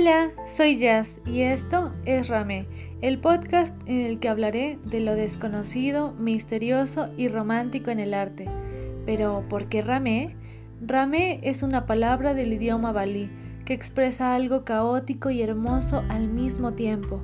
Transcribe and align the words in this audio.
Hola, 0.00 0.30
soy 0.46 0.78
Jazz 0.78 1.20
y 1.26 1.40
esto 1.40 1.92
es 2.04 2.28
Ramé, 2.28 2.68
el 3.00 3.18
podcast 3.18 3.74
en 3.86 4.06
el 4.06 4.20
que 4.20 4.28
hablaré 4.28 4.78
de 4.84 5.00
lo 5.00 5.16
desconocido, 5.16 6.12
misterioso 6.12 7.08
y 7.16 7.26
romántico 7.26 7.90
en 7.90 7.98
el 7.98 8.14
arte. 8.14 8.48
Pero, 9.06 9.44
¿por 9.48 9.68
qué 9.68 9.82
Ramé? 9.82 10.36
Ramé 10.80 11.40
es 11.42 11.64
una 11.64 11.84
palabra 11.84 12.34
del 12.34 12.52
idioma 12.52 12.92
balí 12.92 13.28
que 13.64 13.74
expresa 13.74 14.36
algo 14.36 14.64
caótico 14.64 15.30
y 15.30 15.42
hermoso 15.42 16.04
al 16.08 16.28
mismo 16.28 16.74
tiempo. 16.74 17.20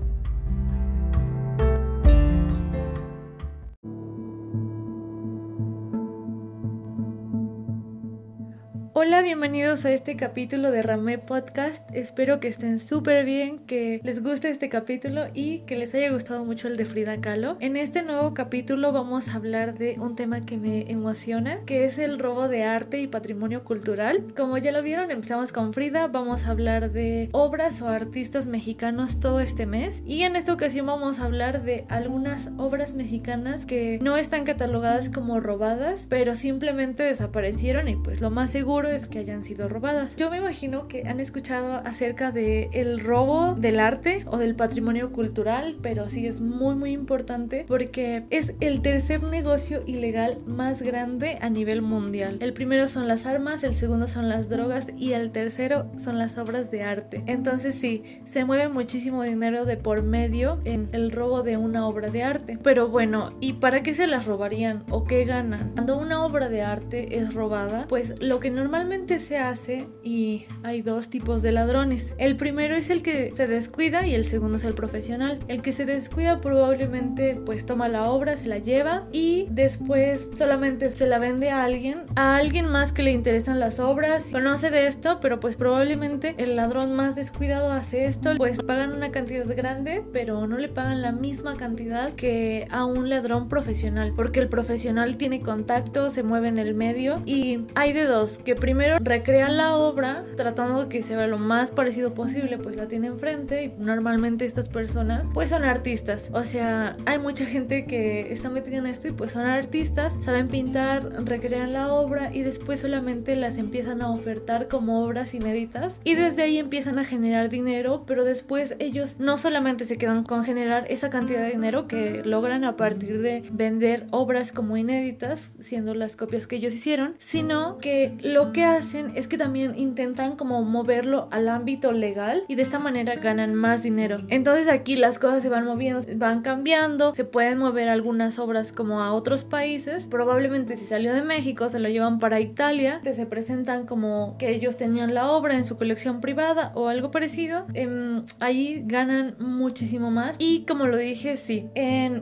Hola, 9.06 9.20
bienvenidos 9.20 9.84
a 9.84 9.92
este 9.92 10.16
capítulo 10.16 10.70
de 10.70 10.82
Ramé 10.82 11.18
Podcast. 11.18 11.86
Espero 11.92 12.40
que 12.40 12.48
estén 12.48 12.80
súper 12.80 13.26
bien, 13.26 13.58
que 13.58 14.00
les 14.02 14.22
guste 14.22 14.48
este 14.48 14.70
capítulo 14.70 15.26
y 15.34 15.58
que 15.66 15.76
les 15.76 15.94
haya 15.94 16.10
gustado 16.10 16.42
mucho 16.42 16.68
el 16.68 16.78
de 16.78 16.86
Frida 16.86 17.20
Kahlo. 17.20 17.58
En 17.60 17.76
este 17.76 18.02
nuevo 18.02 18.32
capítulo 18.32 18.92
vamos 18.92 19.28
a 19.28 19.34
hablar 19.34 19.76
de 19.76 19.98
un 20.00 20.16
tema 20.16 20.46
que 20.46 20.56
me 20.56 20.90
emociona, 20.90 21.58
que 21.66 21.84
es 21.84 21.98
el 21.98 22.18
robo 22.18 22.48
de 22.48 22.64
arte 22.64 22.98
y 23.02 23.06
patrimonio 23.06 23.62
cultural. 23.62 24.24
Como 24.34 24.56
ya 24.56 24.72
lo 24.72 24.82
vieron, 24.82 25.10
empezamos 25.10 25.52
con 25.52 25.74
Frida, 25.74 26.06
vamos 26.06 26.46
a 26.46 26.52
hablar 26.52 26.90
de 26.90 27.28
obras 27.32 27.82
o 27.82 27.90
artistas 27.90 28.46
mexicanos 28.46 29.20
todo 29.20 29.40
este 29.40 29.66
mes 29.66 30.02
y 30.06 30.22
en 30.22 30.34
esta 30.34 30.54
ocasión 30.54 30.86
vamos 30.86 31.18
a 31.18 31.26
hablar 31.26 31.62
de 31.62 31.84
algunas 31.90 32.52
obras 32.56 32.94
mexicanas 32.94 33.66
que 33.66 33.98
no 34.00 34.16
están 34.16 34.44
catalogadas 34.44 35.10
como 35.10 35.40
robadas, 35.40 36.06
pero 36.08 36.34
simplemente 36.34 37.02
desaparecieron 37.02 37.88
y 37.88 37.96
pues 37.96 38.22
lo 38.22 38.30
más 38.30 38.50
seguro 38.50 38.93
que 38.94 39.18
hayan 39.18 39.42
sido 39.42 39.68
robadas. 39.68 40.14
Yo 40.16 40.30
me 40.30 40.38
imagino 40.38 40.86
que 40.86 41.08
han 41.08 41.18
escuchado 41.18 41.82
acerca 41.84 42.30
de 42.30 42.70
el 42.72 43.00
robo 43.00 43.54
del 43.54 43.80
arte 43.80 44.24
o 44.26 44.38
del 44.38 44.54
patrimonio 44.54 45.10
cultural, 45.10 45.76
pero 45.82 46.08
sí 46.08 46.26
es 46.26 46.40
muy 46.40 46.76
muy 46.76 46.92
importante 46.92 47.64
porque 47.66 48.24
es 48.30 48.54
el 48.60 48.82
tercer 48.82 49.24
negocio 49.24 49.82
ilegal 49.86 50.38
más 50.46 50.80
grande 50.80 51.38
a 51.40 51.50
nivel 51.50 51.82
mundial. 51.82 52.38
El 52.40 52.52
primero 52.52 52.86
son 52.86 53.08
las 53.08 53.26
armas, 53.26 53.64
el 53.64 53.74
segundo 53.74 54.06
son 54.06 54.28
las 54.28 54.48
drogas 54.48 54.86
y 54.96 55.12
el 55.12 55.32
tercero 55.32 55.90
son 55.98 56.18
las 56.18 56.38
obras 56.38 56.70
de 56.70 56.82
arte. 56.84 57.22
Entonces 57.26 57.74
sí, 57.74 58.04
se 58.24 58.44
mueve 58.44 58.68
muchísimo 58.68 59.22
dinero 59.24 59.64
de 59.64 59.76
por 59.76 60.02
medio 60.02 60.60
en 60.64 60.88
el 60.92 61.10
robo 61.10 61.42
de 61.42 61.56
una 61.56 61.88
obra 61.88 62.10
de 62.10 62.22
arte. 62.22 62.58
Pero 62.62 62.88
bueno, 62.88 63.34
¿y 63.40 63.54
para 63.54 63.82
qué 63.82 63.92
se 63.92 64.06
las 64.06 64.26
robarían 64.26 64.84
o 64.88 65.04
qué 65.04 65.24
ganan? 65.24 65.72
Cuando 65.74 65.98
una 65.98 66.24
obra 66.24 66.48
de 66.48 66.62
arte 66.62 67.16
es 67.18 67.34
robada, 67.34 67.86
pues 67.88 68.14
lo 68.20 68.40
que 68.40 68.50
normalmente 68.50 68.73
normalmente 68.74 69.20
se 69.20 69.38
hace 69.38 69.86
y 70.02 70.46
hay 70.64 70.82
dos 70.82 71.08
tipos 71.08 71.42
de 71.42 71.52
ladrones. 71.52 72.12
El 72.18 72.36
primero 72.36 72.74
es 72.74 72.90
el 72.90 73.02
que 73.04 73.32
se 73.36 73.46
descuida 73.46 74.04
y 74.04 74.16
el 74.16 74.24
segundo 74.24 74.56
es 74.56 74.64
el 74.64 74.74
profesional. 74.74 75.38
El 75.46 75.62
que 75.62 75.70
se 75.70 75.86
descuida 75.86 76.40
probablemente 76.40 77.40
pues 77.46 77.66
toma 77.66 77.86
la 77.86 78.10
obra, 78.10 78.36
se 78.36 78.48
la 78.48 78.58
lleva 78.58 79.06
y 79.12 79.46
después 79.52 80.32
solamente 80.36 80.90
se 80.90 81.06
la 81.06 81.20
vende 81.20 81.50
a 81.50 81.62
alguien, 81.62 82.02
a 82.16 82.34
alguien 82.34 82.66
más 82.66 82.92
que 82.92 83.04
le 83.04 83.12
interesan 83.12 83.60
las 83.60 83.78
obras, 83.78 84.32
conoce 84.32 84.72
de 84.72 84.88
esto, 84.88 85.20
pero 85.20 85.38
pues 85.38 85.54
probablemente 85.54 86.34
el 86.38 86.56
ladrón 86.56 86.96
más 86.96 87.14
descuidado 87.14 87.70
hace 87.70 88.06
esto, 88.06 88.32
pues 88.36 88.60
pagan 88.60 88.92
una 88.92 89.12
cantidad 89.12 89.46
grande, 89.46 90.02
pero 90.12 90.48
no 90.48 90.58
le 90.58 90.68
pagan 90.68 91.00
la 91.00 91.12
misma 91.12 91.56
cantidad 91.56 92.12
que 92.14 92.66
a 92.72 92.84
un 92.84 93.08
ladrón 93.08 93.48
profesional, 93.48 94.14
porque 94.16 94.40
el 94.40 94.48
profesional 94.48 95.16
tiene 95.16 95.38
contacto, 95.42 96.10
se 96.10 96.24
mueve 96.24 96.48
en 96.48 96.58
el 96.58 96.74
medio 96.74 97.22
y 97.24 97.66
hay 97.76 97.92
de 97.92 98.02
dos, 98.06 98.38
que 98.38 98.63
primero 98.64 98.96
recrean 98.98 99.58
la 99.58 99.76
obra 99.76 100.24
tratando 100.38 100.84
de 100.84 100.88
que 100.88 101.02
se 101.02 101.14
vea 101.14 101.26
lo 101.26 101.36
más 101.36 101.70
parecido 101.70 102.14
posible, 102.14 102.56
pues 102.56 102.76
la 102.76 102.88
tiene 102.88 103.08
enfrente 103.08 103.64
y 103.64 103.68
normalmente 103.78 104.46
estas 104.46 104.70
personas 104.70 105.28
pues 105.34 105.50
son 105.50 105.64
artistas. 105.64 106.30
O 106.32 106.44
sea, 106.44 106.96
hay 107.04 107.18
mucha 107.18 107.44
gente 107.44 107.84
que 107.84 108.32
está 108.32 108.48
metida 108.48 108.78
en 108.78 108.86
esto 108.86 109.08
y 109.08 109.10
pues 109.10 109.32
son 109.32 109.44
artistas, 109.44 110.16
saben 110.22 110.48
pintar, 110.48 111.26
recrean 111.26 111.74
la 111.74 111.92
obra 111.92 112.30
y 112.32 112.40
después 112.40 112.80
solamente 112.80 113.36
las 113.36 113.58
empiezan 113.58 114.00
a 114.00 114.10
ofertar 114.10 114.66
como 114.68 115.04
obras 115.04 115.34
inéditas 115.34 116.00
y 116.02 116.14
desde 116.14 116.44
ahí 116.44 116.56
empiezan 116.56 116.98
a 116.98 117.04
generar 117.04 117.50
dinero, 117.50 118.04
pero 118.06 118.24
después 118.24 118.76
ellos 118.78 119.20
no 119.20 119.36
solamente 119.36 119.84
se 119.84 119.98
quedan 119.98 120.24
con 120.24 120.42
generar 120.42 120.86
esa 120.88 121.10
cantidad 121.10 121.42
de 121.42 121.50
dinero 121.50 121.86
que 121.86 122.22
logran 122.24 122.64
a 122.64 122.78
partir 122.78 123.20
de 123.20 123.44
vender 123.52 124.06
obras 124.10 124.52
como 124.52 124.78
inéditas, 124.78 125.52
siendo 125.58 125.94
las 125.94 126.16
copias 126.16 126.46
que 126.46 126.56
ellos 126.56 126.72
hicieron, 126.72 127.14
sino 127.18 127.76
que 127.76 128.16
lo 128.22 128.53
que 128.54 128.64
hacen 128.64 129.12
es 129.16 129.28
que 129.28 129.36
también 129.36 129.76
intentan 129.76 130.36
como 130.36 130.62
moverlo 130.62 131.28
al 131.30 131.48
ámbito 131.48 131.92
legal 131.92 132.44
y 132.48 132.54
de 132.54 132.62
esta 132.62 132.78
manera 132.78 133.16
ganan 133.16 133.54
más 133.54 133.82
dinero. 133.82 134.22
Entonces 134.28 134.68
aquí 134.68 134.96
las 134.96 135.18
cosas 135.18 135.42
se 135.42 135.50
van 135.50 135.66
moviendo, 135.66 136.06
van 136.16 136.40
cambiando, 136.40 137.14
se 137.14 137.24
pueden 137.24 137.58
mover 137.58 137.88
algunas 137.88 138.38
obras 138.38 138.72
como 138.72 139.02
a 139.02 139.12
otros 139.12 139.44
países. 139.44 140.06
Probablemente 140.06 140.76
si 140.76 140.86
salió 140.86 141.12
de 141.12 141.22
México 141.22 141.68
se 141.68 141.80
lo 141.80 141.88
llevan 141.88 142.20
para 142.20 142.40
Italia, 142.40 143.00
se 143.02 143.26
presentan 143.26 143.86
como 143.86 144.36
que 144.38 144.50
ellos 144.50 144.76
tenían 144.76 145.14
la 145.14 145.30
obra 145.30 145.56
en 145.56 145.64
su 145.64 145.76
colección 145.76 146.20
privada 146.20 146.72
o 146.74 146.88
algo 146.88 147.10
parecido. 147.10 147.66
Em, 147.74 148.24
ahí 148.38 148.84
ganan 148.86 149.34
muchísimo 149.40 150.12
más 150.12 150.36
y 150.38 150.64
como 150.64 150.86
lo 150.86 150.96
dije, 150.96 151.36
sí, 151.36 151.68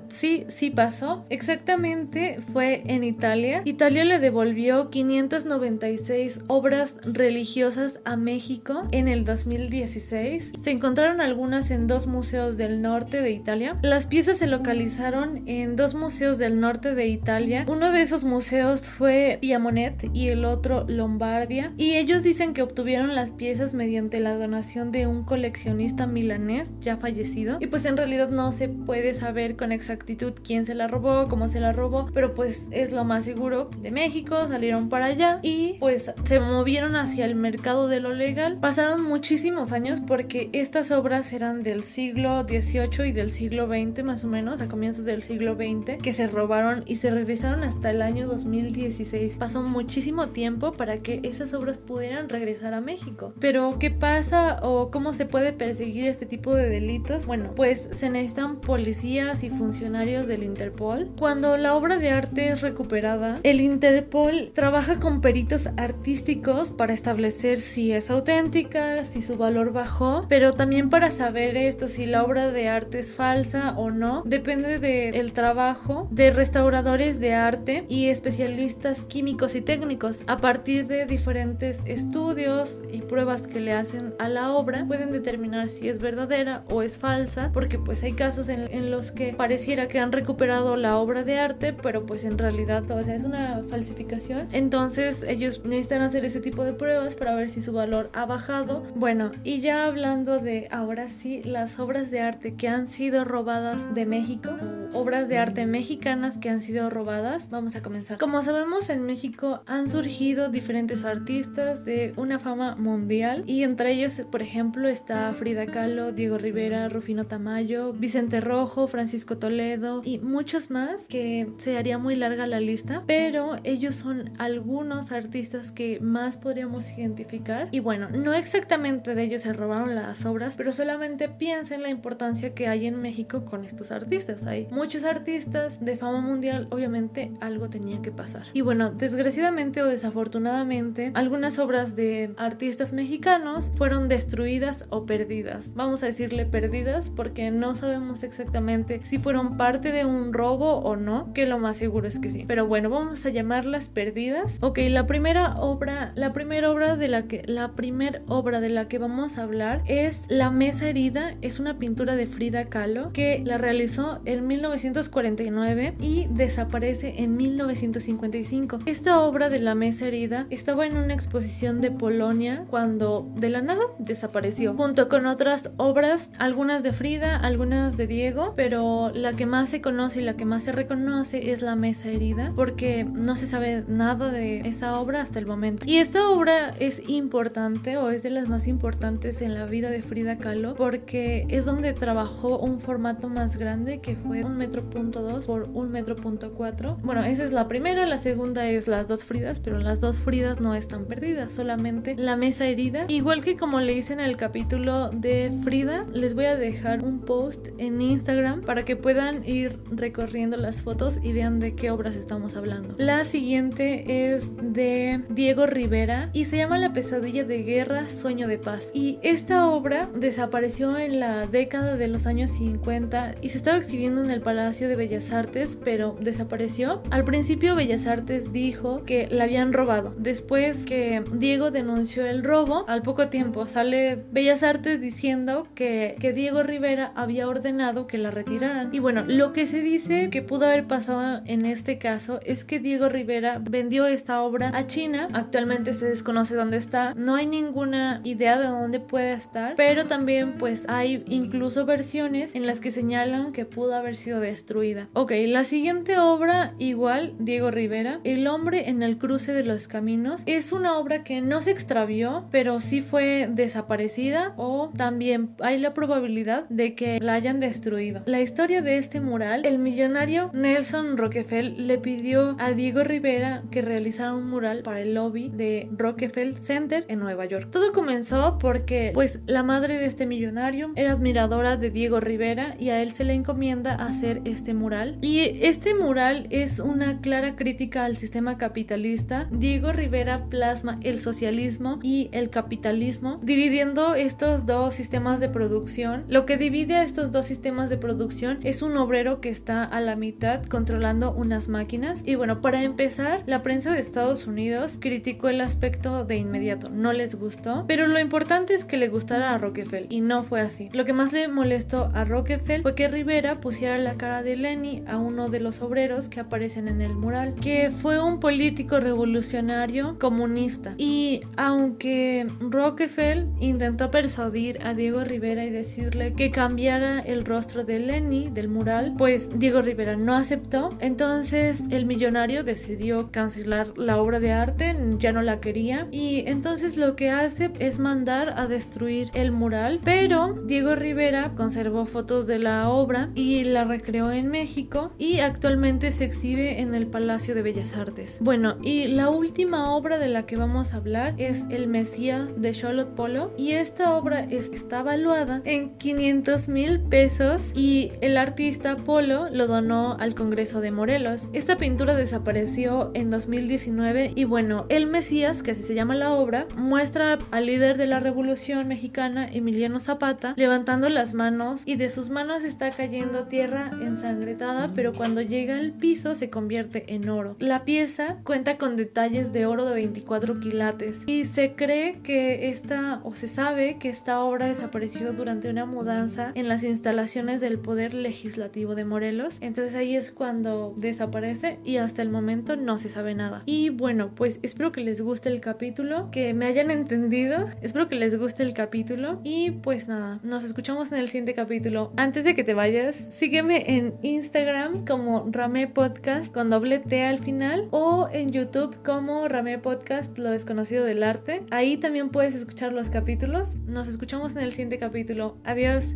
sí, 0.08 0.46
sí 0.48 0.70
pasó. 0.70 1.26
Exactamente 1.28 2.38
fue 2.40 2.82
en 2.86 3.04
Italia. 3.04 3.60
Italia 3.66 4.04
le 4.04 4.18
devolvió 4.18 4.88
596 4.88 6.21
obras 6.46 7.00
religiosas 7.04 8.00
a 8.04 8.16
México 8.16 8.82
en 8.92 9.08
el 9.08 9.24
2016. 9.24 10.52
Se 10.60 10.70
encontraron 10.70 11.20
algunas 11.20 11.70
en 11.70 11.86
dos 11.86 12.06
museos 12.06 12.56
del 12.56 12.82
norte 12.82 13.22
de 13.22 13.30
Italia. 13.30 13.78
Las 13.82 14.06
piezas 14.06 14.38
se 14.38 14.46
localizaron 14.46 15.42
en 15.48 15.76
dos 15.76 15.94
museos 15.94 16.38
del 16.38 16.60
norte 16.60 16.94
de 16.94 17.06
Italia. 17.08 17.64
Uno 17.68 17.92
de 17.92 18.02
esos 18.02 18.24
museos 18.24 18.82
fue 18.82 19.38
Piamonet 19.40 20.08
y 20.12 20.28
el 20.28 20.44
otro 20.44 20.84
Lombardia. 20.88 21.72
Y 21.76 21.96
ellos 21.96 22.22
dicen 22.22 22.54
que 22.54 22.62
obtuvieron 22.62 23.14
las 23.14 23.32
piezas 23.32 23.74
mediante 23.74 24.20
la 24.20 24.36
donación 24.36 24.92
de 24.92 25.06
un 25.06 25.24
coleccionista 25.24 26.06
milanés 26.06 26.74
ya 26.80 26.96
fallecido. 26.96 27.58
Y 27.60 27.66
pues 27.66 27.84
en 27.84 27.96
realidad 27.96 28.28
no 28.28 28.52
se 28.52 28.68
puede 28.68 29.14
saber 29.14 29.56
con 29.56 29.72
exactitud 29.72 30.34
quién 30.44 30.64
se 30.64 30.74
la 30.74 30.86
robó, 30.86 31.28
cómo 31.28 31.48
se 31.48 31.60
la 31.60 31.72
robó, 31.72 32.08
pero 32.14 32.34
pues 32.34 32.68
es 32.70 32.92
lo 32.92 33.04
más 33.04 33.24
seguro 33.24 33.70
de 33.80 33.90
México, 33.90 34.46
salieron 34.48 34.88
para 34.88 35.06
allá 35.06 35.40
y 35.42 35.76
pues 35.80 36.11
se 36.24 36.40
movieron 36.40 36.96
hacia 36.96 37.24
el 37.24 37.34
mercado 37.34 37.88
de 37.88 38.00
lo 38.00 38.12
legal. 38.12 38.58
Pasaron 38.60 39.02
muchísimos 39.02 39.72
años 39.72 40.00
porque 40.00 40.50
estas 40.52 40.90
obras 40.90 41.32
eran 41.32 41.62
del 41.62 41.82
siglo 41.82 42.44
XVIII 42.46 43.08
y 43.08 43.12
del 43.12 43.30
siglo 43.30 43.66
XX 43.66 44.04
más 44.04 44.24
o 44.24 44.28
menos, 44.28 44.60
a 44.60 44.68
comienzos 44.68 45.04
del 45.04 45.22
siglo 45.22 45.54
XX, 45.54 46.02
que 46.02 46.12
se 46.12 46.26
robaron 46.26 46.82
y 46.86 46.96
se 46.96 47.10
regresaron 47.10 47.64
hasta 47.64 47.90
el 47.90 48.02
año 48.02 48.26
2016. 48.26 49.38
Pasó 49.38 49.62
muchísimo 49.62 50.28
tiempo 50.28 50.72
para 50.72 50.98
que 50.98 51.20
esas 51.22 51.54
obras 51.54 51.78
pudieran 51.78 52.28
regresar 52.28 52.74
a 52.74 52.80
México. 52.80 53.32
Pero 53.40 53.78
¿qué 53.78 53.90
pasa 53.90 54.58
o 54.62 54.90
cómo 54.90 55.12
se 55.12 55.26
puede 55.26 55.52
perseguir 55.52 56.06
este 56.06 56.26
tipo 56.26 56.54
de 56.54 56.68
delitos? 56.68 57.26
Bueno, 57.26 57.52
pues 57.54 57.88
se 57.90 58.10
necesitan 58.10 58.60
policías 58.60 59.44
y 59.44 59.50
funcionarios 59.50 60.26
del 60.26 60.42
Interpol. 60.42 61.10
Cuando 61.18 61.56
la 61.56 61.74
obra 61.74 61.98
de 61.98 62.10
arte 62.10 62.48
es 62.48 62.60
recuperada, 62.60 63.40
el 63.42 63.60
Interpol 63.60 64.52
trabaja 64.54 65.00
con 65.00 65.20
peritos 65.20 65.68
artísticos 65.76 66.01
artísticos 66.02 66.72
para 66.72 66.94
establecer 66.94 67.60
si 67.60 67.92
es 67.92 68.10
auténtica, 68.10 69.04
si 69.04 69.22
su 69.22 69.36
valor 69.36 69.72
bajó, 69.72 70.26
pero 70.28 70.52
también 70.52 70.90
para 70.90 71.12
saber 71.12 71.56
esto, 71.56 71.86
si 71.86 72.06
la 72.06 72.24
obra 72.24 72.50
de 72.50 72.68
arte 72.68 72.98
es 72.98 73.14
falsa 73.14 73.74
o 73.78 73.92
no, 73.92 74.24
depende 74.24 74.80
del 74.80 75.32
trabajo 75.32 76.08
de 76.10 76.32
restauradores 76.32 77.20
de 77.20 77.34
arte 77.34 77.84
y 77.88 78.08
especialistas 78.08 79.04
químicos 79.04 79.54
y 79.54 79.60
técnicos. 79.60 80.24
A 80.26 80.38
partir 80.38 80.88
de 80.88 81.06
diferentes 81.06 81.82
estudios 81.84 82.82
y 82.90 83.02
pruebas 83.02 83.46
que 83.46 83.60
le 83.60 83.72
hacen 83.72 84.12
a 84.18 84.28
la 84.28 84.50
obra, 84.50 84.84
pueden 84.88 85.12
determinar 85.12 85.68
si 85.68 85.88
es 85.88 86.00
verdadera 86.00 86.64
o 86.68 86.82
es 86.82 86.98
falsa, 86.98 87.50
porque 87.54 87.78
pues 87.78 88.02
hay 88.02 88.14
casos 88.14 88.48
en, 88.48 88.66
en 88.72 88.90
los 88.90 89.12
que 89.12 89.34
pareciera 89.34 89.86
que 89.86 90.00
han 90.00 90.10
recuperado 90.10 90.74
la 90.74 90.96
obra 90.96 91.22
de 91.22 91.38
arte, 91.38 91.72
pero 91.72 92.06
pues 92.06 92.24
en 92.24 92.38
realidad 92.38 92.90
o 92.90 93.04
sea, 93.04 93.14
es 93.14 93.22
una 93.22 93.62
falsificación. 93.70 94.48
Entonces 94.50 95.22
ellos 95.22 95.60
necesitan 95.64 95.91
hacer 96.00 96.24
ese 96.24 96.40
tipo 96.40 96.64
de 96.64 96.72
pruebas 96.72 97.16
para 97.16 97.34
ver 97.34 97.50
si 97.50 97.60
su 97.60 97.72
valor 97.72 98.10
ha 98.14 98.24
bajado. 98.24 98.82
Bueno, 98.94 99.32
y 99.44 99.60
ya 99.60 99.86
hablando 99.86 100.38
de 100.38 100.68
ahora 100.70 101.08
sí 101.08 101.42
las 101.44 101.78
obras 101.78 102.10
de 102.10 102.20
arte 102.20 102.54
que 102.54 102.68
han 102.68 102.88
sido 102.88 103.24
robadas 103.24 103.94
de 103.94 104.06
México, 104.06 104.50
obras 104.92 105.28
de 105.28 105.38
arte 105.38 105.66
mexicanas 105.66 106.38
que 106.38 106.48
han 106.48 106.60
sido 106.60 106.88
robadas, 106.88 107.50
vamos 107.50 107.76
a 107.76 107.82
comenzar. 107.82 108.18
Como 108.18 108.42
sabemos 108.42 108.88
en 108.90 109.02
México 109.02 109.62
han 109.66 109.88
surgido 109.88 110.48
diferentes 110.48 111.04
artistas 111.04 111.84
de 111.84 112.14
una 112.16 112.38
fama 112.38 112.76
mundial 112.76 113.44
y 113.46 113.64
entre 113.64 113.92
ellos, 113.92 114.22
por 114.30 114.42
ejemplo, 114.42 114.88
está 114.88 115.32
Frida 115.32 115.66
Kahlo, 115.66 116.12
Diego 116.12 116.38
Rivera, 116.38 116.88
Rufino 116.88 117.26
Tamayo, 117.26 117.92
Vicente 117.92 118.40
Rojo, 118.40 118.86
Francisco 118.86 119.38
Toledo 119.38 120.02
y 120.04 120.18
muchos 120.18 120.70
más 120.70 121.08
que 121.08 121.50
se 121.56 121.76
haría 121.76 121.98
muy 121.98 122.14
larga 122.14 122.46
la 122.46 122.60
lista, 122.60 123.02
pero 123.06 123.56
ellos 123.64 123.96
son 123.96 124.32
algunos 124.38 125.12
artistas 125.12 125.52
las 125.62 125.72
más 126.00 126.36
podríamos 126.36 126.96
identificar. 126.96 127.68
Y 127.70 127.80
bueno, 127.80 128.08
no 128.08 128.34
exactamente 128.34 129.14
de 129.14 129.22
ellos 129.22 129.42
se 129.42 129.52
robaron 129.52 129.94
las 129.94 130.24
obras, 130.24 130.56
pero 130.56 130.72
solamente 130.72 131.28
piensen 131.28 131.82
la 131.82 131.88
importancia 131.88 132.54
que 132.54 132.68
hay 132.68 132.86
en 132.86 133.00
México 133.00 133.44
con 133.44 133.64
estos 133.64 133.90
artistas. 133.90 134.46
Hay 134.46 134.68
muchos 134.70 135.04
artistas 135.04 135.84
de 135.84 135.96
fama 135.96 136.20
mundial, 136.20 136.68
obviamente 136.70 137.32
algo 137.40 137.68
tenía 137.68 138.02
que 138.02 138.12
pasar. 138.12 138.46
Y 138.52 138.60
bueno, 138.60 138.90
desgraciadamente 138.90 139.82
o 139.82 139.86
desafortunadamente, 139.86 141.12
algunas 141.14 141.58
obras 141.58 141.96
de 141.96 142.34
artistas 142.36 142.92
mexicanos 142.92 143.72
fueron 143.74 144.08
destruidas 144.08 144.86
o 144.90 145.06
perdidas. 145.06 145.74
Vamos 145.74 146.02
a 146.02 146.06
decirle 146.06 146.46
perdidas 146.46 147.10
porque 147.10 147.50
no 147.50 147.74
sabemos 147.74 148.22
exactamente 148.22 149.00
si 149.04 149.18
fueron 149.18 149.56
parte 149.56 149.92
de 149.92 150.04
un 150.04 150.32
robo 150.32 150.78
o 150.78 150.96
no, 150.96 151.32
que 151.32 151.46
lo 151.46 151.58
más 151.58 151.76
seguro 151.76 152.08
es 152.08 152.18
que 152.18 152.30
sí. 152.30 152.44
Pero 152.46 152.66
bueno, 152.66 152.90
vamos 152.90 153.24
a 153.26 153.30
llamarlas 153.30 153.88
perdidas. 153.88 154.58
Ok, 154.60 154.78
la 154.88 155.06
primera 155.06 155.54
obra, 155.54 155.71
la 156.14 156.32
primera 156.32 156.70
obra 156.70 156.96
de 156.96 157.08
la 157.08 157.26
que 157.26 157.42
la 157.46 157.72
primera 157.72 158.20
obra 158.28 158.60
de 158.60 158.68
la 158.68 158.88
que 158.88 158.98
vamos 158.98 159.38
a 159.38 159.42
hablar 159.42 159.82
es 159.86 160.26
La 160.28 160.50
mesa 160.50 160.88
herida, 160.88 161.34
es 161.40 161.60
una 161.60 161.78
pintura 161.78 162.14
de 162.14 162.26
Frida 162.26 162.66
Kahlo 162.66 163.12
que 163.12 163.42
la 163.44 163.58
realizó 163.58 164.20
en 164.24 164.46
1949 164.46 165.96
y 166.00 166.26
desaparece 166.30 167.22
en 167.22 167.36
1955. 167.36 168.80
Esta 168.86 169.20
obra 169.20 169.48
de 169.48 169.60
La 169.60 169.74
mesa 169.74 170.06
herida 170.06 170.46
estaba 170.50 170.86
en 170.86 170.96
una 170.96 171.14
exposición 171.14 171.80
de 171.80 171.90
Polonia 171.90 172.64
cuando 172.68 173.30
de 173.36 173.48
la 173.48 173.62
nada 173.62 173.82
desapareció, 173.98 174.74
junto 174.74 175.08
con 175.08 175.26
otras 175.26 175.70
obras, 175.78 176.30
algunas 176.38 176.82
de 176.82 176.92
Frida, 176.92 177.36
algunas 177.36 177.96
de 177.96 178.06
Diego, 178.06 178.54
pero 178.56 179.10
la 179.14 179.34
que 179.34 179.46
más 179.46 179.70
se 179.70 179.80
conoce 179.80 180.20
y 180.20 180.24
la 180.24 180.36
que 180.36 180.44
más 180.44 180.64
se 180.64 180.72
reconoce 180.72 181.52
es 181.52 181.62
La 181.62 181.76
mesa 181.76 182.08
herida 182.08 182.52
porque 182.54 183.04
no 183.04 183.36
se 183.36 183.46
sabe 183.46 183.84
nada 183.88 184.30
de 184.30 184.60
esa 184.60 184.98
obra 185.00 185.22
hasta 185.22 185.38
el 185.38 185.46
momento. 185.46 185.51
Y 185.84 185.98
esta 185.98 186.28
obra 186.28 186.74
es 186.78 187.02
importante 187.08 187.96
o 187.96 188.10
es 188.10 188.22
de 188.22 188.30
las 188.30 188.48
más 188.48 188.66
importantes 188.66 189.42
en 189.42 189.54
la 189.54 189.66
vida 189.66 189.90
de 189.90 190.02
Frida 190.02 190.38
Kahlo 190.38 190.74
porque 190.74 191.46
es 191.48 191.64
donde 191.64 191.92
trabajó 191.92 192.58
un 192.58 192.80
formato 192.80 193.28
más 193.28 193.56
grande 193.56 194.00
que 194.00 194.16
fue 194.16 194.44
un 194.44 194.56
metro 194.56 194.88
punto 194.88 195.22
dos 195.22 195.46
por 195.46 195.68
un 195.72 195.90
metro 195.90 196.16
punto 196.16 196.52
cuatro. 196.54 196.98
Bueno, 197.02 197.22
esa 197.22 197.44
es 197.44 197.52
la 197.52 197.68
primera, 197.68 198.06
la 198.06 198.18
segunda 198.18 198.68
es 198.68 198.88
las 198.88 199.08
dos 199.08 199.24
Fridas, 199.24 199.60
pero 199.60 199.78
las 199.78 200.00
dos 200.00 200.18
Fridas 200.18 200.60
no 200.60 200.74
están 200.74 201.04
perdidas, 201.04 201.52
solamente 201.52 202.14
la 202.16 202.36
mesa 202.36 202.66
herida. 202.66 203.04
Igual 203.08 203.42
que 203.42 203.56
como 203.56 203.80
le 203.80 203.92
hice 203.92 204.12
en 204.12 204.20
el 204.20 204.36
capítulo 204.36 205.10
de 205.10 205.52
Frida, 205.62 206.06
les 206.12 206.34
voy 206.34 206.46
a 206.46 206.56
dejar 206.56 207.04
un 207.04 207.20
post 207.20 207.68
en 207.78 208.00
Instagram 208.00 208.62
para 208.62 208.84
que 208.84 208.96
puedan 208.96 209.46
ir 209.46 209.78
recorriendo 209.90 210.56
las 210.56 210.82
fotos 210.82 211.18
y 211.22 211.32
vean 211.32 211.58
de 211.58 211.74
qué 211.74 211.90
obras 211.90 212.16
estamos 212.16 212.56
hablando. 212.56 212.94
La 212.98 213.24
siguiente 213.24 214.32
es 214.32 214.50
de 214.56 215.20
Diego 215.42 215.66
Rivera 215.66 216.30
y 216.32 216.44
se 216.44 216.56
llama 216.56 216.78
La 216.78 216.92
pesadilla 216.92 217.42
de 217.42 217.64
guerra, 217.64 218.08
sueño 218.08 218.46
de 218.46 218.58
paz. 218.58 218.92
Y 218.94 219.18
esta 219.22 219.68
obra 219.68 220.08
desapareció 220.14 220.96
en 220.96 221.18
la 221.18 221.48
década 221.48 221.96
de 221.96 222.06
los 222.06 222.28
años 222.28 222.52
50 222.52 223.34
y 223.40 223.48
se 223.48 223.58
estaba 223.58 223.76
exhibiendo 223.76 224.22
en 224.22 224.30
el 224.30 224.40
Palacio 224.40 224.88
de 224.88 224.94
Bellas 224.94 225.32
Artes, 225.32 225.76
pero 225.82 226.16
desapareció. 226.20 227.02
Al 227.10 227.24
principio 227.24 227.74
Bellas 227.74 228.06
Artes 228.06 228.52
dijo 228.52 229.02
que 229.04 229.26
la 229.32 229.42
habían 229.42 229.72
robado. 229.72 230.14
Después 230.16 230.86
que 230.86 231.24
Diego 231.32 231.72
denunció 231.72 232.24
el 232.24 232.44
robo, 232.44 232.84
al 232.86 233.02
poco 233.02 233.26
tiempo 233.26 233.66
sale 233.66 234.22
Bellas 234.30 234.62
Artes 234.62 235.00
diciendo 235.00 235.66
que, 235.74 236.14
que 236.20 236.32
Diego 236.32 236.62
Rivera 236.62 237.10
había 237.16 237.48
ordenado 237.48 238.06
que 238.06 238.16
la 238.16 238.30
retiraran. 238.30 238.90
Y 238.94 239.00
bueno, 239.00 239.24
lo 239.26 239.52
que 239.52 239.66
se 239.66 239.82
dice 239.82 240.30
que 240.30 240.40
pudo 240.40 240.66
haber 240.66 240.86
pasado 240.86 241.42
en 241.46 241.66
este 241.66 241.98
caso 241.98 242.38
es 242.46 242.64
que 242.64 242.78
Diego 242.78 243.08
Rivera 243.08 243.58
vendió 243.60 244.06
esta 244.06 244.40
obra 244.40 244.70
a 244.72 244.86
China. 244.86 245.26
Actualmente 245.34 245.94
se 245.94 246.06
desconoce 246.06 246.54
dónde 246.54 246.76
está. 246.76 247.12
No 247.14 247.34
hay 247.34 247.46
ninguna 247.46 248.20
idea 248.24 248.58
de 248.58 248.66
dónde 248.66 249.00
puede 249.00 249.32
estar. 249.32 249.74
Pero 249.76 250.06
también 250.06 250.54
pues 250.58 250.86
hay 250.88 251.24
incluso 251.28 251.84
versiones 251.86 252.54
en 252.54 252.66
las 252.66 252.80
que 252.80 252.90
señalan 252.90 253.52
que 253.52 253.64
pudo 253.64 253.94
haber 253.94 254.16
sido 254.16 254.40
destruida. 254.40 255.08
Ok, 255.12 255.32
la 255.46 255.64
siguiente 255.64 256.18
obra 256.18 256.74
igual, 256.78 257.34
Diego 257.38 257.70
Rivera, 257.70 258.20
El 258.24 258.46
hombre 258.46 258.88
en 258.88 259.02
el 259.02 259.18
cruce 259.18 259.52
de 259.52 259.64
los 259.64 259.88
caminos. 259.88 260.42
Es 260.46 260.72
una 260.72 260.98
obra 260.98 261.24
que 261.24 261.40
no 261.40 261.62
se 261.62 261.70
extravió, 261.70 262.46
pero 262.50 262.80
sí 262.80 263.00
fue 263.00 263.48
desaparecida 263.50 264.54
o 264.56 264.90
también 264.96 265.54
hay 265.60 265.78
la 265.78 265.94
probabilidad 265.94 266.68
de 266.68 266.94
que 266.94 267.18
la 267.20 267.34
hayan 267.34 267.60
destruido. 267.60 268.22
La 268.26 268.40
historia 268.40 268.82
de 268.82 268.98
este 268.98 269.20
mural, 269.20 269.66
el 269.66 269.78
millonario 269.78 270.50
Nelson 270.52 271.16
Rockefeller 271.16 271.78
le 271.78 271.98
pidió 271.98 272.56
a 272.58 272.72
Diego 272.72 273.04
Rivera 273.04 273.62
que 273.70 273.82
realizara 273.82 274.34
un 274.34 274.48
mural 274.48 274.82
para 274.82 275.00
el 275.00 275.16
lobby 275.22 275.50
de 275.50 275.88
Rockefeller 275.96 276.56
Center 276.56 277.04
en 277.08 277.20
Nueva 277.20 277.44
York. 277.44 277.68
Todo 277.70 277.92
comenzó 277.92 278.58
porque 278.58 279.12
pues 279.14 279.40
la 279.46 279.62
madre 279.62 279.98
de 279.98 280.06
este 280.06 280.26
millonario 280.26 280.92
era 280.96 281.12
admiradora 281.12 281.76
de 281.76 281.90
Diego 281.90 282.20
Rivera 282.20 282.76
y 282.78 282.90
a 282.90 283.00
él 283.02 283.12
se 283.12 283.24
le 283.24 283.34
encomienda 283.34 283.94
hacer 283.94 284.42
este 284.44 284.74
mural. 284.74 285.18
Y 285.22 285.38
este 285.62 285.94
mural 285.94 286.46
es 286.50 286.80
una 286.80 287.20
clara 287.20 287.54
crítica 287.54 288.04
al 288.04 288.16
sistema 288.16 288.58
capitalista. 288.58 289.48
Diego 289.52 289.92
Rivera 289.92 290.46
plasma 290.48 290.98
el 291.02 291.18
socialismo 291.20 292.00
y 292.02 292.28
el 292.32 292.50
capitalismo, 292.50 293.38
dividiendo 293.42 294.14
estos 294.14 294.66
dos 294.66 294.94
sistemas 294.94 295.40
de 295.40 295.48
producción. 295.48 296.24
Lo 296.28 296.46
que 296.46 296.56
divide 296.56 296.96
a 296.96 297.04
estos 297.04 297.30
dos 297.30 297.46
sistemas 297.46 297.90
de 297.90 297.96
producción 297.96 298.58
es 298.62 298.82
un 298.82 298.96
obrero 298.96 299.40
que 299.40 299.48
está 299.48 299.84
a 299.84 300.00
la 300.00 300.16
mitad 300.16 300.64
controlando 300.64 301.32
unas 301.32 301.68
máquinas. 301.68 302.22
Y 302.26 302.34
bueno, 302.34 302.60
para 302.60 302.82
empezar, 302.82 303.42
la 303.46 303.62
prensa 303.62 303.92
de 303.92 304.00
Estados 304.00 304.46
Unidos 304.46 304.98
criticó 305.12 305.50
el 305.50 305.60
aspecto 305.60 306.24
de 306.24 306.38
inmediato, 306.38 306.88
no 306.88 307.12
les 307.12 307.34
gustó, 307.34 307.84
pero 307.86 308.06
lo 308.06 308.18
importante 308.18 308.72
es 308.72 308.86
que 308.86 308.96
le 308.96 309.08
gustara 309.08 309.52
a 309.52 309.58
Rockefeller 309.58 310.06
y 310.08 310.22
no 310.22 310.42
fue 310.42 310.62
así. 310.62 310.88
Lo 310.94 311.04
que 311.04 311.12
más 311.12 311.34
le 311.34 311.48
molestó 311.48 312.10
a 312.14 312.24
Rockefeller 312.24 312.80
fue 312.80 312.94
que 312.94 313.08
Rivera 313.08 313.60
pusiera 313.60 313.98
la 313.98 314.14
cara 314.14 314.42
de 314.42 314.56
Lenny 314.56 315.04
a 315.06 315.18
uno 315.18 315.50
de 315.50 315.60
los 315.60 315.82
obreros 315.82 316.30
que 316.30 316.40
aparecen 316.40 316.88
en 316.88 317.02
el 317.02 317.14
mural, 317.14 317.56
que 317.60 317.90
fue 317.90 318.24
un 318.24 318.40
político 318.40 319.00
revolucionario 319.00 320.18
comunista. 320.18 320.94
Y 320.96 321.42
aunque 321.58 322.46
Rockefeller 322.60 323.48
intentó 323.60 324.10
persuadir 324.10 324.78
a 324.82 324.94
Diego 324.94 325.24
Rivera 325.24 325.66
y 325.66 325.70
decirle 325.70 326.32
que 326.32 326.50
cambiara 326.50 327.20
el 327.20 327.44
rostro 327.44 327.84
de 327.84 327.98
Lenny 327.98 328.48
del 328.48 328.68
mural, 328.68 329.12
pues 329.18 329.50
Diego 329.58 329.82
Rivera 329.82 330.16
no 330.16 330.34
aceptó. 330.34 330.96
Entonces 331.00 331.82
el 331.90 332.06
millonario 332.06 332.64
decidió 332.64 333.30
cancelar 333.30 333.98
la 333.98 334.16
obra 334.16 334.40
de 334.40 334.52
arte, 334.52 334.94
ya 335.18 335.32
no 335.32 335.42
la 335.42 335.60
quería. 335.60 336.08
Y 336.10 336.44
entonces 336.46 336.96
lo 336.96 337.16
que 337.16 337.30
hace 337.30 337.70
es 337.78 337.98
mandar 337.98 338.54
a 338.56 338.66
destruir 338.66 339.30
el 339.34 339.52
mural. 339.52 340.00
Pero 340.04 340.54
Diego 340.64 340.94
Rivera 340.94 341.52
conservó 341.56 342.06
fotos 342.06 342.46
de 342.46 342.58
la 342.58 342.88
obra 342.90 343.30
y 343.34 343.64
la 343.64 343.84
recreó 343.84 344.30
en 344.30 344.48
México 344.48 345.12
y 345.18 345.40
actualmente 345.40 346.12
se 346.12 346.24
exhibe 346.24 346.80
en 346.80 346.94
el 346.94 347.06
Palacio 347.06 347.54
de 347.54 347.62
Bellas 347.62 347.96
Artes. 347.96 348.38
Bueno, 348.40 348.76
y 348.82 349.08
la 349.08 349.30
última 349.30 349.94
obra 349.94 350.18
de 350.18 350.28
la 350.28 350.46
que 350.46 350.56
vamos 350.56 350.92
a 350.92 350.96
hablar 350.98 351.34
es 351.38 351.66
El 351.70 351.86
Mesías 351.88 352.60
de 352.60 352.72
Charlotte 352.72 353.14
Polo 353.14 353.52
y 353.56 353.72
esta 353.72 354.16
obra 354.16 354.40
está 354.40 355.02
valuada 355.02 355.62
en 355.64 355.96
500 355.98 356.68
mil 356.68 357.00
pesos 357.00 357.72
y 357.74 358.12
el 358.20 358.36
artista 358.36 358.96
Polo 358.96 359.48
lo 359.50 359.66
donó 359.66 360.16
al 360.18 360.34
Congreso 360.34 360.80
de 360.80 360.90
Morelos. 360.90 361.48
Esta 361.52 361.76
pintura 361.76 362.14
desapareció 362.14 363.10
en 363.14 363.30
2019 363.30 364.32
y 364.34 364.44
bueno, 364.44 364.86
El 364.92 365.06
Mesías, 365.06 365.62
que 365.62 365.70
así 365.70 365.82
se 365.82 365.94
llama 365.94 366.14
la 366.14 366.32
obra, 366.32 366.66
muestra 366.76 367.38
al 367.50 367.64
líder 367.64 367.96
de 367.96 368.06
la 368.06 368.20
Revolución 368.20 368.86
Mexicana, 368.88 369.48
Emiliano 369.50 370.00
Zapata, 370.00 370.52
levantando 370.58 371.08
las 371.08 371.32
manos 371.32 371.84
y 371.86 371.96
de 371.96 372.10
sus 372.10 372.28
manos 372.28 372.62
está 372.62 372.90
cayendo 372.90 373.44
tierra 373.44 373.90
ensangretada, 374.02 374.92
pero 374.94 375.14
cuando 375.14 375.40
llega 375.40 375.78
al 375.78 375.92
piso 375.92 376.34
se 376.34 376.50
convierte 376.50 377.14
en 377.14 377.30
oro. 377.30 377.56
La 377.58 377.86
pieza 377.86 378.36
cuenta 378.44 378.76
con 378.76 378.96
detalles 378.96 379.54
de 379.54 379.64
oro 379.64 379.86
de 379.86 379.94
24 379.94 380.60
quilates 380.60 381.22
y 381.26 381.46
se 381.46 381.72
cree 381.72 382.20
que 382.22 382.68
esta, 382.68 383.22
o 383.24 383.34
se 383.34 383.48
sabe 383.48 383.96
que 383.96 384.10
esta 384.10 384.40
obra 384.40 384.66
desapareció 384.66 385.32
durante 385.32 385.70
una 385.70 385.86
mudanza 385.86 386.52
en 386.54 386.68
las 386.68 386.84
instalaciones 386.84 387.62
del 387.62 387.78
Poder 387.78 388.12
Legislativo 388.12 388.94
de 388.94 389.06
Morelos. 389.06 389.56
Entonces 389.62 389.94
ahí 389.94 390.16
es 390.16 390.32
cuando 390.32 390.92
desaparece 390.98 391.78
y 391.82 391.96
hasta 391.96 392.20
el 392.20 392.28
momento 392.28 392.76
no 392.76 392.98
se 392.98 393.08
sabe 393.08 393.34
nada. 393.34 393.62
Y 393.64 393.88
bueno, 393.88 394.32
pues 394.34 394.60
espero 394.62 394.81
que 394.90 395.02
les 395.02 395.20
guste 395.20 395.48
el 395.48 395.60
capítulo, 395.60 396.30
que 396.32 396.54
me 396.54 396.66
hayan 396.66 396.90
entendido. 396.90 397.66
Espero 397.82 398.08
que 398.08 398.16
les 398.16 398.36
guste 398.36 398.64
el 398.64 398.74
capítulo 398.74 399.40
y 399.44 399.70
pues 399.70 400.08
nada, 400.08 400.40
nos 400.42 400.64
escuchamos 400.64 401.12
en 401.12 401.18
el 401.18 401.28
siguiente 401.28 401.54
capítulo. 401.54 402.12
Antes 402.16 402.44
de 402.44 402.56
que 402.56 402.64
te 402.64 402.74
vayas, 402.74 403.14
sígueme 403.14 403.96
en 403.96 404.14
Instagram 404.22 405.04
como 405.04 405.46
Rame 405.50 405.86
Podcast 405.86 406.52
con 406.52 406.70
doble 406.70 406.98
T 406.98 407.22
al 407.22 407.38
final 407.38 407.86
o 407.92 408.28
en 408.32 408.50
YouTube 408.50 408.96
como 409.04 409.46
Rame 409.46 409.78
Podcast 409.78 410.36
Lo 410.38 410.50
desconocido 410.50 411.04
del 411.04 411.22
arte. 411.22 411.62
Ahí 411.70 411.96
también 411.98 412.30
puedes 412.30 412.54
escuchar 412.54 412.92
los 412.92 413.10
capítulos. 413.10 413.76
Nos 413.86 414.08
escuchamos 414.08 414.56
en 414.56 414.62
el 414.62 414.72
siguiente 414.72 414.98
capítulo. 414.98 415.58
Adiós. 415.64 416.14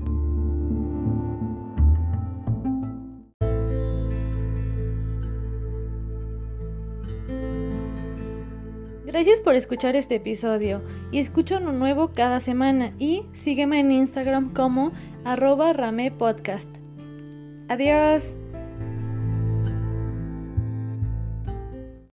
Gracias 9.17 9.41
por 9.41 9.55
escuchar 9.55 9.97
este 9.97 10.17
episodio 10.17 10.83
y 11.11 11.21
escucha 11.21 11.57
uno 11.57 11.73
nuevo 11.73 12.13
cada 12.13 12.39
semana 12.39 12.93
y 12.99 13.23
sígueme 13.33 13.81
en 13.81 13.91
Instagram 13.91 14.53
como 14.53 14.93
arroba 15.25 15.73
ramepodcast. 15.73 16.69
Adiós. 17.71 18.37